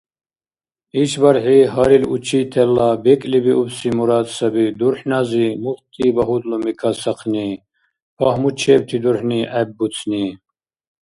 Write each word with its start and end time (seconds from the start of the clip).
ИшбархӀи 1.01 1.59
гьарил 1.73 2.03
учителла 2.15 2.89
бекӀлибиубси 3.03 3.89
мурад 3.97 4.27
саби 4.37 4.65
дурхӀнази 4.79 5.45
мурхьти 5.63 6.05
багьудлуми 6.15 6.71
касахъни, 6.79 7.47
пагьмучебти 8.17 8.97
дурхӀни 9.03 9.39
гӀеббуцни. 9.51 10.25